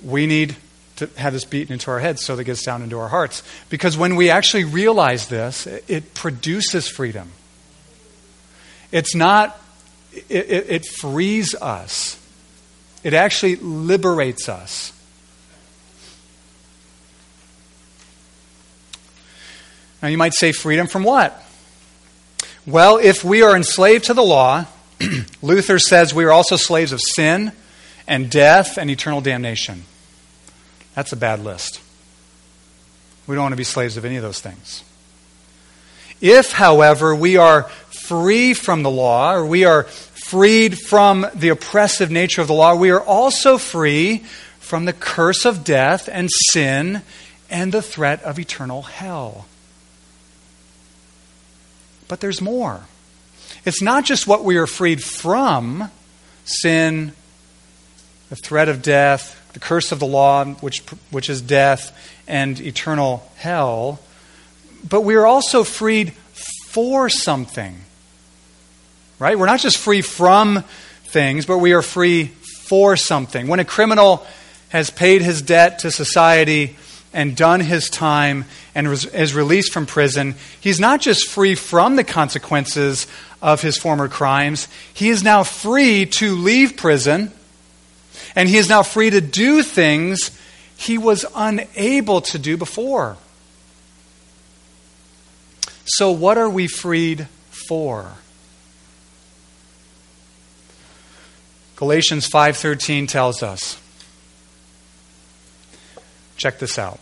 [0.02, 0.56] We need
[0.96, 3.42] to have this beaten into our heads so that it gets down into our hearts.
[3.68, 7.32] Because when we actually realize this, it produces freedom.
[8.92, 9.60] It's not,
[10.14, 12.20] it, it, it frees us,
[13.02, 14.92] it actually liberates us.
[20.02, 21.42] Now, you might say, freedom from what?
[22.66, 24.66] Well, if we are enslaved to the law,
[25.42, 27.52] Luther says we are also slaves of sin
[28.06, 29.84] and death and eternal damnation.
[30.94, 31.80] That's a bad list.
[33.26, 34.84] We don't want to be slaves of any of those things.
[36.20, 37.70] If, however, we are
[38.06, 42.74] free from the law, or we are freed from the oppressive nature of the law,
[42.74, 44.18] we are also free
[44.58, 47.02] from the curse of death and sin
[47.50, 49.46] and the threat of eternal hell.
[52.08, 52.82] But there's more.
[53.64, 55.90] It's not just what we are freed from
[56.44, 57.12] sin,
[58.28, 63.30] the threat of death, the curse of the law, which, which is death, and eternal
[63.36, 64.00] hell,
[64.86, 66.12] but we are also freed
[66.68, 67.83] for something.
[69.18, 69.38] Right?
[69.38, 70.64] We're not just free from
[71.04, 73.46] things, but we are free for something.
[73.46, 74.26] When a criminal
[74.70, 76.76] has paid his debt to society,
[77.14, 82.04] and done his time and is released from prison, he's not just free from the
[82.04, 83.06] consequences
[83.40, 87.32] of his former crimes, he is now free to leave prison,
[88.34, 90.36] and he is now free to do things
[90.76, 93.16] he was unable to do before.
[95.86, 97.28] So, what are we freed
[97.68, 98.10] for?
[101.76, 103.78] Galatians 5:13 tells us
[106.36, 106.98] Check this out.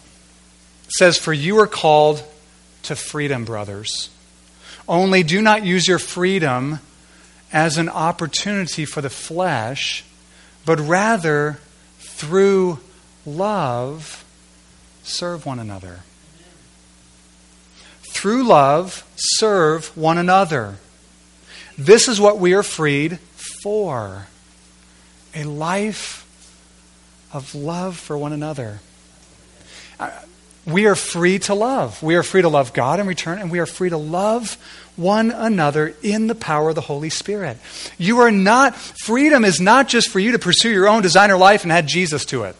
[0.87, 2.23] It says, For you are called
[2.85, 4.11] to freedom, brothers.
[4.89, 6.81] Only do not use your freedom
[7.53, 10.05] as an opportunity for the flesh,
[10.65, 11.59] but rather
[11.99, 12.81] through
[13.25, 14.25] love
[15.03, 16.01] serve one another.
[18.13, 20.77] Through love, serve one another.
[21.77, 23.19] This is what we are freed
[23.63, 24.27] for
[25.35, 26.27] a life
[27.33, 28.81] of love for one another.
[29.99, 30.11] Uh,
[30.67, 32.03] we are free to love.
[32.03, 34.57] We are free to love God in return, and we are free to love
[34.97, 37.57] one another in the power of the Holy Spirit.
[37.99, 41.65] You are not, freedom is not just for you to pursue your own designer life
[41.65, 42.55] and add Jesus to it.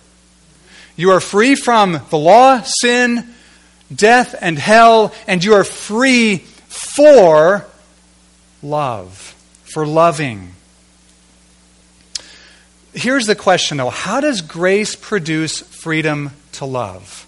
[0.97, 3.35] You are free from the law, sin,
[3.95, 7.67] death, and hell, and you are free for
[8.63, 9.35] love,
[9.73, 10.55] for loving.
[12.95, 17.27] Here's the question though how does grace produce freedom to love?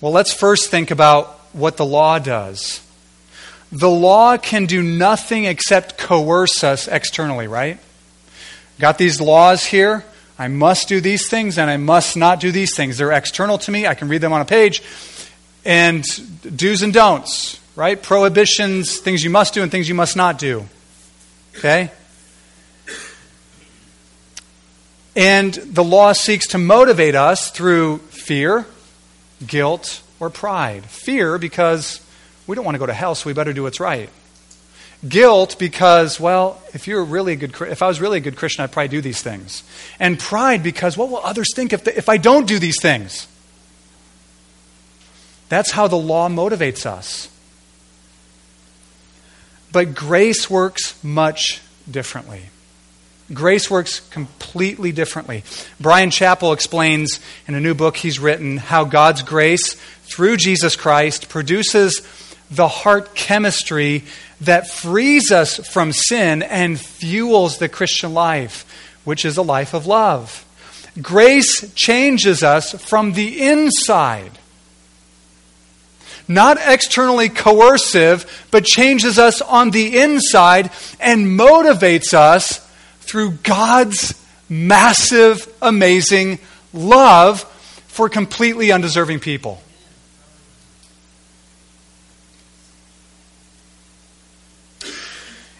[0.00, 2.80] Well, let's first think about what the law does.
[3.72, 7.78] The law can do nothing except coerce us externally, right?
[8.78, 10.04] Got these laws here.
[10.38, 12.98] I must do these things and I must not do these things.
[12.98, 13.86] They're external to me.
[13.86, 14.82] I can read them on a page.
[15.64, 16.04] And
[16.56, 18.00] do's and don'ts, right?
[18.00, 20.68] Prohibitions, things you must do and things you must not do.
[21.58, 21.90] Okay?
[25.16, 28.66] And the law seeks to motivate us through fear,
[29.46, 30.86] guilt, or pride.
[30.86, 32.00] Fear because
[32.46, 34.10] we don't want to go to hell, so we better do what's right.
[35.06, 38.64] Guilt because, well, if you're really a good, if I was really a good Christian,
[38.64, 39.62] I'd probably do these things.
[40.00, 43.28] And pride because, what will others think if, the, if I don't do these things?
[45.48, 47.28] That's how the law motivates us.
[49.74, 51.60] But grace works much
[51.90, 52.42] differently.
[53.32, 55.42] Grace works completely differently.
[55.80, 57.18] Bryan Chapell explains
[57.48, 62.02] in a new book he's written how God's grace through Jesus Christ produces
[62.52, 64.04] the heart chemistry
[64.42, 68.64] that frees us from sin and fuels the Christian life,
[69.02, 70.46] which is a life of love.
[71.02, 74.38] Grace changes us from the inside.
[76.26, 80.70] Not externally coercive, but changes us on the inside
[81.00, 82.66] and motivates us
[83.00, 84.14] through God's
[84.48, 86.38] massive, amazing
[86.72, 87.42] love
[87.88, 89.60] for completely undeserving people.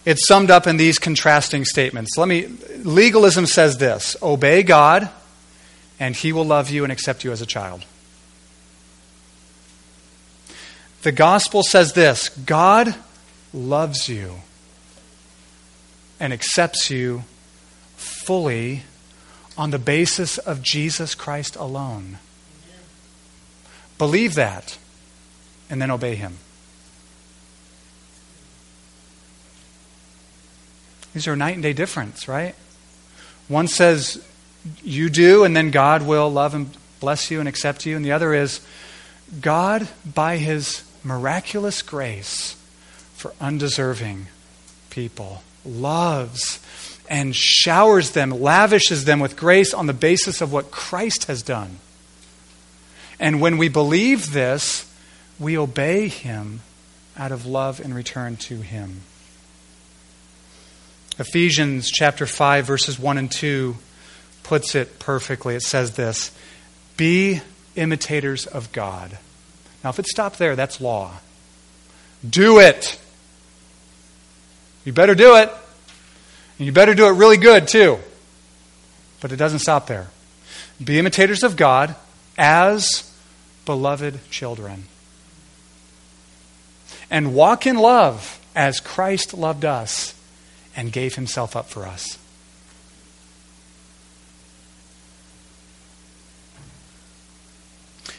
[0.03, 2.15] It's summed up in these contrasting statements.
[2.17, 2.47] Let me
[2.83, 5.09] legalism says this, obey God
[5.99, 7.83] and he will love you and accept you as a child.
[11.05, 12.95] The gospel says this, God
[13.53, 14.37] loves you
[16.19, 17.25] and accepts you
[17.95, 18.81] fully
[19.55, 22.17] on the basis of Jesus Christ alone.
[23.99, 24.79] Believe that
[25.69, 26.37] and then obey him.
[31.13, 32.55] These are a night and day difference, right?
[33.47, 34.25] One says
[34.83, 37.95] you do, and then God will love and bless you and accept you.
[37.95, 38.59] And the other is
[39.39, 42.55] God, by his miraculous grace
[43.15, 44.27] for undeserving
[44.89, 46.59] people, loves
[47.07, 51.77] and showers them, lavishes them with grace on the basis of what Christ has done.
[53.19, 54.91] And when we believe this,
[55.39, 56.61] we obey him
[57.15, 59.01] out of love in return to him.
[61.17, 63.77] Ephesians chapter 5 verses 1 and 2
[64.43, 65.55] puts it perfectly.
[65.55, 66.31] It says this,
[66.97, 67.41] "Be
[67.75, 69.17] imitators of God."
[69.85, 71.11] Now if it stopped there, that's law.
[72.27, 72.99] Do it.
[74.83, 75.51] You better do it.
[76.57, 77.99] And you better do it really good too.
[79.21, 80.07] But it doesn't stop there.
[80.83, 81.95] Be imitators of God
[82.35, 83.15] as
[83.65, 84.85] beloved children.
[87.11, 90.15] And walk in love as Christ loved us
[90.75, 92.17] and gave himself up for us.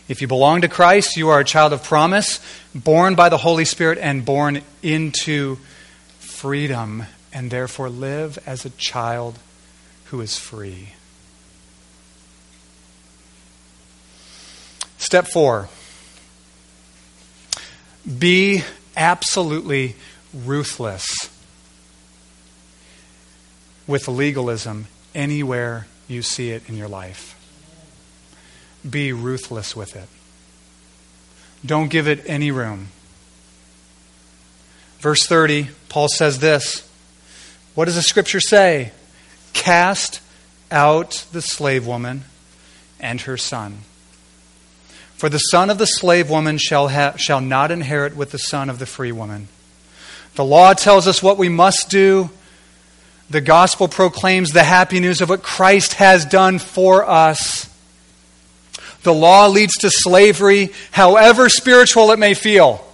[0.09, 2.41] If you belong to Christ, you are a child of promise,
[2.75, 5.57] born by the Holy Spirit and born into
[6.21, 9.39] freedom, and therefore live as a child
[10.07, 10.91] who is free.
[14.99, 15.69] Step four
[18.19, 18.63] be
[18.97, 19.97] absolutely
[20.33, 21.07] ruthless
[23.87, 27.36] with legalism anywhere you see it in your life.
[28.89, 30.09] Be ruthless with it.
[31.65, 32.89] Don't give it any room.
[35.01, 36.89] Verse 30, Paul says this
[37.75, 38.93] What does the scripture say?
[39.53, 40.21] Cast
[40.71, 42.25] out the slave woman
[43.01, 43.79] and her son.
[45.15, 48.69] For the son of the slave woman shall, ha- shall not inherit with the son
[48.69, 49.49] of the free woman.
[50.35, 52.31] The law tells us what we must do
[53.29, 57.69] the gospel proclaims the happy news of what Christ has done for us.
[59.07, 62.85] The law leads to slavery, however spiritual it may feel.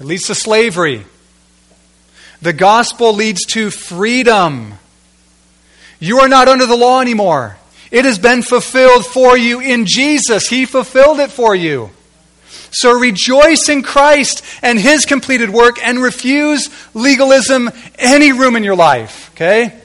[0.00, 1.04] It leads to slavery.
[2.40, 4.72] The gospel leads to freedom.
[6.00, 7.58] You are not under the law anymore.
[7.90, 10.48] It has been fulfilled for you in Jesus.
[10.48, 11.90] He fulfilled it for you.
[12.70, 18.76] So rejoice in Christ and His completed work and refuse legalism any room in your
[18.76, 19.78] life, okay?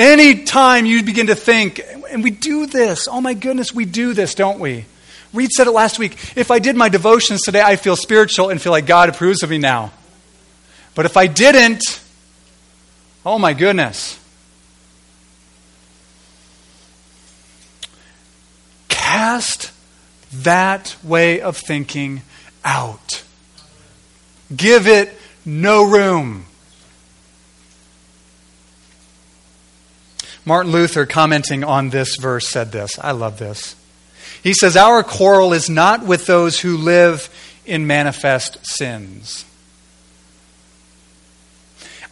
[0.00, 1.78] Any time you begin to think,
[2.10, 4.86] and we do this, oh my goodness, we do this, don't we?
[5.34, 6.12] Reed said it last week.
[6.36, 9.50] If I did my devotions today, I feel spiritual and feel like God approves of
[9.50, 9.92] me now.
[10.94, 12.00] But if I didn't,
[13.26, 14.18] oh my goodness.
[18.88, 19.70] Cast
[20.32, 22.22] that way of thinking
[22.64, 23.22] out.
[24.56, 26.46] Give it no room.
[30.50, 32.98] Martin Luther, commenting on this verse, said this.
[32.98, 33.76] I love this.
[34.42, 37.30] He says, Our quarrel is not with those who live
[37.66, 39.44] in manifest sins.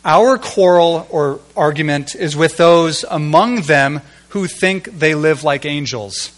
[0.05, 6.31] Our quarrel or argument is with those among them who think they live like angels,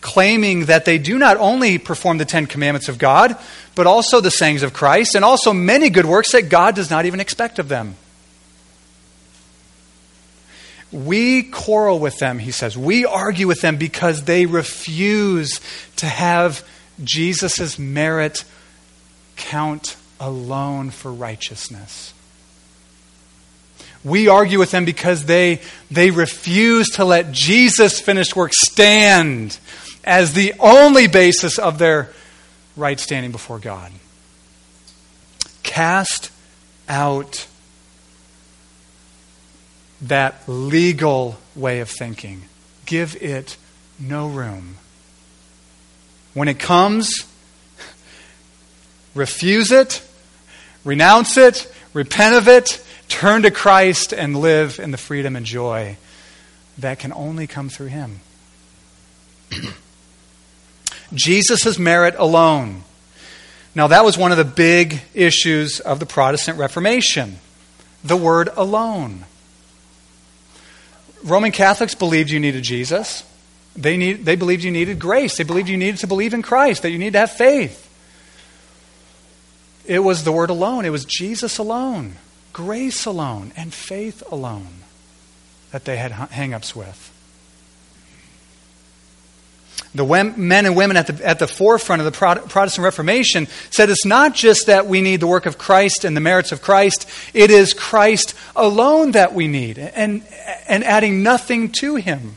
[0.00, 3.36] claiming that they do not only perform the Ten Commandments of God,
[3.74, 7.04] but also the sayings of Christ, and also many good works that God does not
[7.04, 7.96] even expect of them.
[10.92, 12.76] We quarrel with them, he says.
[12.76, 15.60] We argue with them because they refuse
[15.96, 16.66] to have
[17.02, 18.44] Jesus' merit
[19.36, 22.12] count alone for righteousness.
[24.02, 25.60] We argue with them because they,
[25.90, 29.58] they refuse to let Jesus' finished work stand
[30.04, 32.10] as the only basis of their
[32.76, 33.92] right standing before God.
[35.62, 36.30] Cast
[36.88, 37.46] out
[40.02, 42.42] that legal way of thinking.
[42.86, 43.56] Give it
[43.98, 44.76] no room.
[46.32, 47.26] When it comes,
[49.14, 50.02] refuse it,
[50.84, 55.96] renounce it, repent of it, turn to Christ, and live in the freedom and joy
[56.78, 58.20] that can only come through Him.
[61.12, 62.84] Jesus' merit alone.
[63.74, 67.38] Now, that was one of the big issues of the Protestant Reformation
[68.02, 69.26] the word alone.
[71.24, 73.24] Roman Catholics believed you needed Jesus.
[73.76, 75.36] They, need, they believed you needed grace.
[75.36, 77.86] They believed you needed to believe in Christ, that you needed to have faith.
[79.86, 82.16] It was the word alone, it was Jesus alone,
[82.52, 84.80] grace alone, and faith alone
[85.72, 87.09] that they had hang ups with.
[89.94, 94.04] The men and women at the, at the forefront of the Protestant Reformation said it's
[94.04, 97.50] not just that we need the work of Christ and the merits of Christ, it
[97.50, 100.22] is Christ alone that we need, and,
[100.68, 102.36] and adding nothing to him.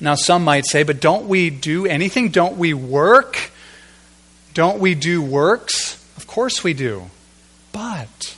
[0.00, 2.30] Now, some might say, but don't we do anything?
[2.30, 3.50] Don't we work?
[4.52, 6.02] Don't we do works?
[6.16, 7.10] Of course we do.
[7.72, 8.36] But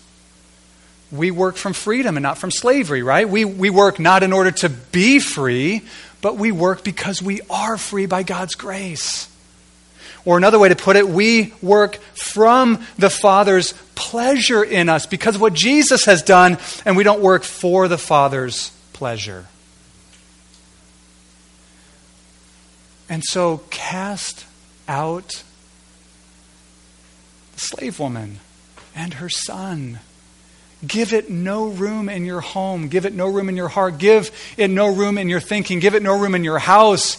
[1.17, 3.29] we work from freedom and not from slavery, right?
[3.29, 5.83] We, we work not in order to be free,
[6.21, 9.29] but we work because we are free by God's grace.
[10.25, 15.37] Or another way to put it, we work from the Father's pleasure in us because
[15.37, 19.47] of what Jesus has done, and we don't work for the Father's pleasure.
[23.09, 24.47] And so cast
[24.89, 25.45] out
[27.55, 28.41] the slave woman
[28.95, 30.01] and her son
[30.87, 32.89] Give it no room in your home.
[32.89, 33.99] Give it no room in your heart.
[33.99, 35.79] Give it no room in your thinking.
[35.79, 37.17] Give it no room in your house.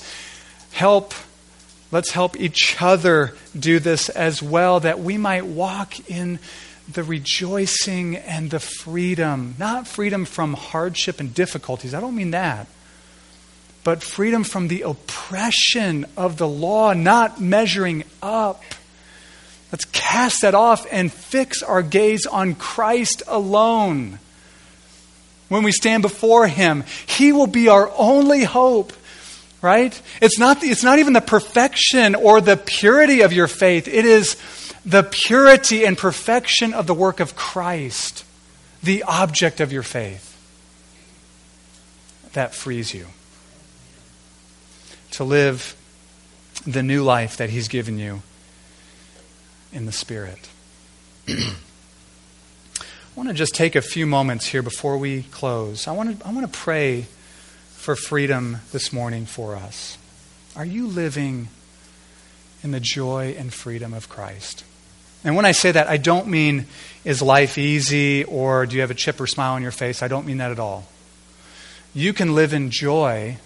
[0.71, 1.13] Help.
[1.91, 6.39] Let's help each other do this as well, that we might walk in
[6.91, 9.55] the rejoicing and the freedom.
[9.57, 11.93] Not freedom from hardship and difficulties.
[11.93, 12.67] I don't mean that.
[13.83, 18.61] But freedom from the oppression of the law, not measuring up
[19.71, 24.19] Let's cast that off and fix our gaze on Christ alone.
[25.49, 28.93] When we stand before Him, He will be our only hope,
[29.61, 29.99] right?
[30.21, 34.37] It's not, it's not even the perfection or the purity of your faith, it is
[34.85, 38.23] the purity and perfection of the work of Christ,
[38.81, 40.23] the object of your faith.
[42.33, 43.07] That frees you
[45.11, 45.75] to live
[46.65, 48.21] the new life that He's given you
[49.71, 50.49] in the Spirit.
[51.27, 51.53] I
[53.15, 55.87] want to just take a few moments here before we close.
[55.87, 57.07] I want to, I want to pray
[57.71, 59.97] for freedom this morning for us.
[60.55, 61.47] Are you living
[62.63, 64.63] in the joy and freedom of Christ?
[65.23, 66.67] And when I say that, I don't mean
[67.03, 70.03] is life easy or do you have a chip or smile on your face?
[70.03, 70.85] I don't mean that at all.
[71.93, 73.37] You can live in joy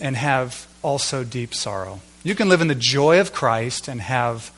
[0.00, 2.00] and have also deep sorrow.
[2.24, 4.50] You can live in the joy of Christ and have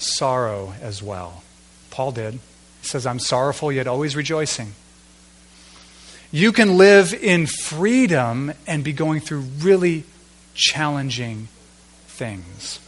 [0.00, 1.42] sorrow as well.
[1.90, 2.34] Paul did.
[2.34, 4.74] He says, I'm sorrowful, yet always rejoicing.
[6.32, 10.04] You can live in freedom and be going through really
[10.54, 11.48] challenging
[12.06, 12.78] things.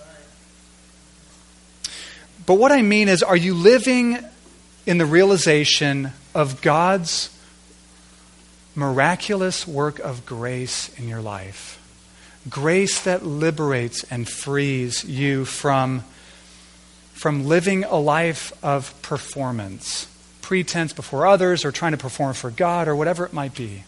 [2.46, 4.18] But what I mean is, are you living
[4.86, 7.36] in the realization of God's
[8.74, 11.78] miraculous work of grace in your life?
[12.48, 16.04] Grace that liberates and frees you from
[17.22, 20.08] from living a life of performance,
[20.40, 23.84] pretense before others, or trying to perform for God, or whatever it might be.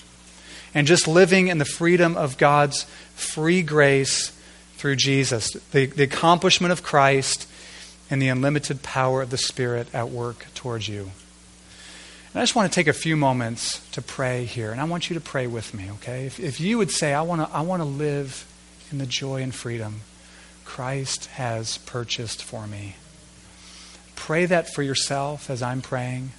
[0.72, 2.84] and just living in the freedom of God's
[3.16, 4.30] free grace
[4.76, 7.48] through Jesus, the, the accomplishment of Christ,
[8.08, 11.10] and the unlimited power of the Spirit at work towards you.
[12.32, 15.10] And I just want to take a few moments to pray here, and I want
[15.10, 16.26] you to pray with me, okay?
[16.26, 18.46] If, if you would say, I want to, I want to live
[18.92, 20.02] in the joy and freedom
[20.64, 22.94] Christ has purchased for me.
[24.16, 26.30] Pray that for yourself as I'm praying.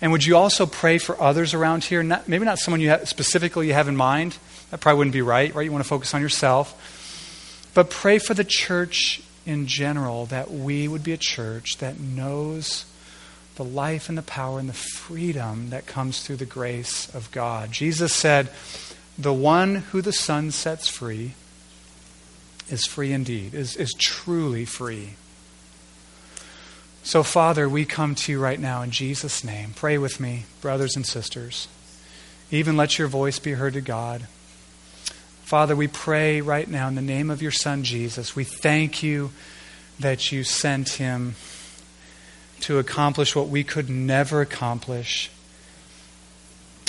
[0.00, 2.02] And would you also pray for others around here?
[2.02, 4.36] Not, maybe not someone you have, specifically you have in mind.
[4.70, 5.64] That probably wouldn't be right, right?
[5.64, 7.70] You want to focus on yourself.
[7.74, 12.86] But pray for the church in general that we would be a church that knows
[13.56, 17.72] the life and the power and the freedom that comes through the grace of God.
[17.72, 18.50] Jesus said,
[19.18, 21.34] The one who the Son sets free
[22.70, 25.14] is free indeed, is, is truly free.
[27.04, 29.74] So, Father, we come to you right now in Jesus' name.
[29.76, 31.68] Pray with me, brothers and sisters.
[32.50, 34.22] Even let your voice be heard to God.
[35.42, 38.34] Father, we pray right now in the name of your Son, Jesus.
[38.34, 39.32] We thank you
[40.00, 41.34] that you sent him
[42.60, 45.30] to accomplish what we could never accomplish.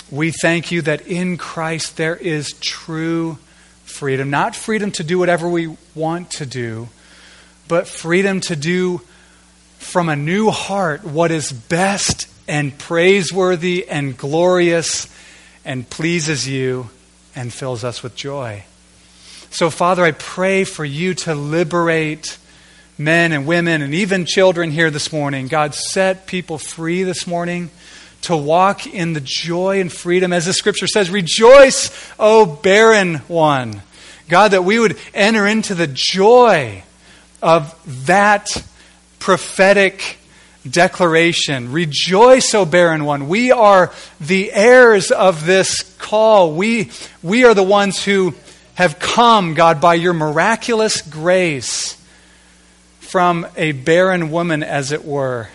[0.10, 3.38] We thank you that in Christ there is true
[3.84, 4.30] freedom.
[4.30, 6.88] Not freedom to do whatever we want to do,
[7.68, 9.02] but freedom to do
[9.78, 15.08] from a new heart what is best and praiseworthy and glorious
[15.64, 16.90] and pleases you
[17.36, 18.64] and fills us with joy.
[19.50, 22.38] So, Father, I pray for you to liberate
[22.98, 25.48] men and women and even children here this morning.
[25.48, 27.70] God, set people free this morning
[28.24, 30.34] to walk in the joy and freedom.
[30.34, 33.82] As the scripture says, rejoice, O barren one.
[34.28, 36.84] God, that we would enter into the joy
[37.42, 37.74] of
[38.06, 38.64] that
[39.20, 40.18] prophetic
[40.70, 41.72] declaration.
[41.72, 43.28] Rejoice, O barren one.
[43.28, 46.54] We are the heirs of this call.
[46.54, 46.92] We,
[47.22, 48.34] we are the ones who
[48.74, 52.02] have come, God, by your miraculous grace
[53.00, 55.48] from a barren woman, as it were.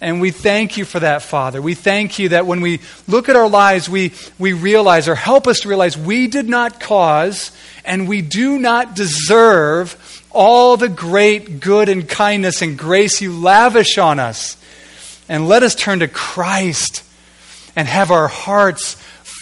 [0.00, 1.60] And we thank you for that, Father.
[1.60, 5.48] We thank you that when we look at our lives, we, we realize, or help
[5.48, 7.50] us to realize, we did not cause
[7.84, 13.98] and we do not deserve all the great good and kindness and grace you lavish
[13.98, 14.56] on us.
[15.28, 17.04] And let us turn to Christ
[17.76, 18.96] and have our hearts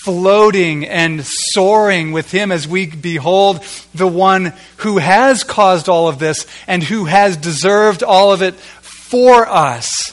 [0.07, 3.65] floating and soaring with Him as we behold
[3.95, 8.55] the one who has caused all of this and who has deserved all of it
[8.55, 10.13] for us.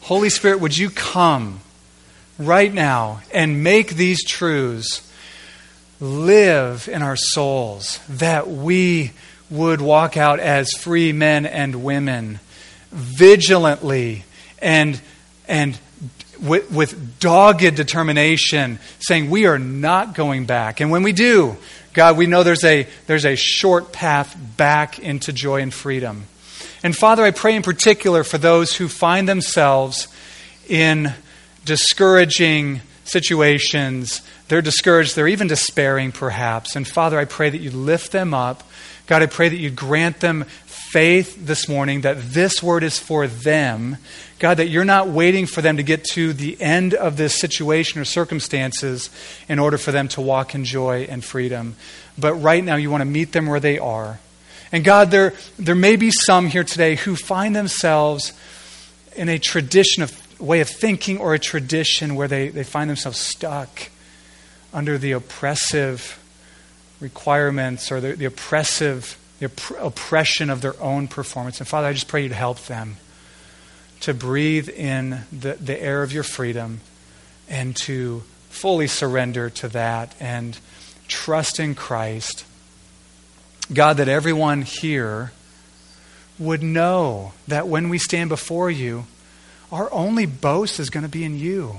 [0.00, 1.60] Holy Spirit, would you come
[2.38, 5.09] right now and make these truths
[6.00, 9.12] live in our souls that we
[9.50, 12.40] would walk out as free men and women
[12.90, 14.24] vigilantly
[14.60, 15.00] and,
[15.46, 15.78] and
[16.40, 20.80] with, with dogged determination, saying, We are not going back.
[20.80, 21.56] And when we do,
[21.92, 26.24] God, we know there's a, there's a short path back into joy and freedom.
[26.82, 30.08] And Father, I pray in particular for those who find themselves
[30.68, 31.12] in
[31.64, 32.80] discouraging
[33.10, 34.22] situations.
[34.48, 36.76] They're discouraged, they're even despairing, perhaps.
[36.76, 38.62] And Father, I pray that you lift them up.
[39.06, 40.44] God, I pray that you grant them
[40.90, 43.96] faith this morning that this word is for them.
[44.40, 48.00] God, that you're not waiting for them to get to the end of this situation
[48.00, 49.10] or circumstances
[49.48, 51.76] in order for them to walk in joy and freedom.
[52.18, 54.18] But right now, you want to meet them where they are.
[54.72, 58.32] And God, there, there may be some here today who find themselves
[59.14, 63.18] in a tradition of way of thinking or a tradition where they, they find themselves
[63.18, 63.90] stuck
[64.72, 66.18] under the oppressive
[67.00, 71.60] requirements or the, the oppressive the opp- oppression of their own performance.
[71.60, 72.96] And Father, I just pray you to help them
[74.00, 76.80] to breathe in the, the air of your freedom
[77.48, 80.58] and to fully surrender to that and
[81.08, 82.44] trust in Christ
[83.72, 85.30] God, that everyone here
[86.38, 89.04] would know that when we stand before you,
[89.72, 91.76] our only boast is going to be in you.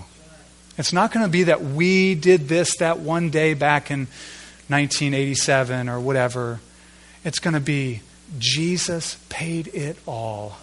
[0.77, 4.07] It's not going to be that we did this that one day back in
[4.67, 6.59] 1987 or whatever.
[7.23, 8.01] It's going to be
[8.39, 10.57] Jesus paid it all.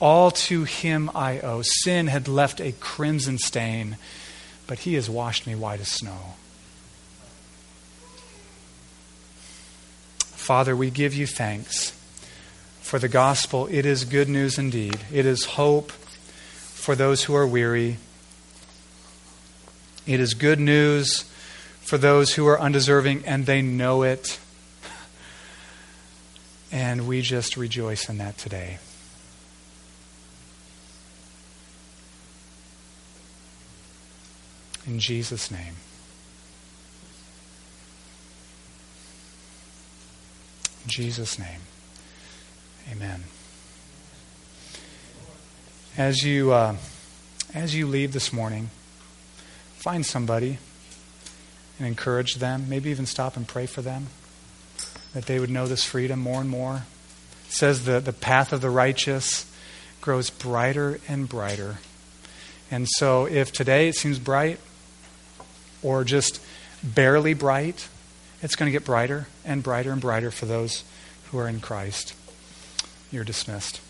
[0.00, 1.62] All to him I owe.
[1.62, 3.96] Sin had left a crimson stain,
[4.66, 6.34] but he has washed me white as snow.
[10.18, 11.92] Father, we give you thanks
[12.80, 13.68] for the gospel.
[13.70, 14.98] It is good news indeed.
[15.12, 15.92] It is hope
[16.78, 17.98] for those who are weary.
[20.06, 21.24] It is good news
[21.80, 24.38] for those who are undeserving and they know it.
[26.70, 28.78] And we just rejoice in that today.
[34.86, 35.74] In Jesus' name.
[40.84, 41.60] In Jesus' name.
[42.92, 43.24] Amen.
[45.98, 46.76] As you, uh,
[47.52, 48.70] as you leave this morning,
[49.74, 50.58] find somebody
[51.76, 52.68] and encourage them.
[52.68, 54.06] Maybe even stop and pray for them
[55.12, 56.84] that they would know this freedom more and more.
[57.48, 59.52] It says the, the path of the righteous
[60.00, 61.78] grows brighter and brighter.
[62.70, 64.60] And so, if today it seems bright
[65.82, 66.40] or just
[66.80, 67.88] barely bright,
[68.40, 70.84] it's going to get brighter and brighter and brighter for those
[71.32, 72.14] who are in Christ.
[73.10, 73.80] You're dismissed.